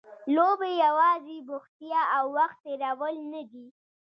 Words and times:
لوبې 0.35 0.69
یوازې 0.85 1.37
بوختیا 1.47 2.01
او 2.17 2.25
وخت 2.37 2.57
تېرول 2.65 3.15
نه 3.33 3.41
دي. 3.51 3.65